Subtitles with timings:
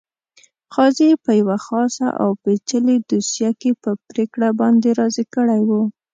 [0.73, 5.81] قاضي په یوه خاصه او پېچلې دوسیه کې په پرېکړه باندې راضي کړی وو.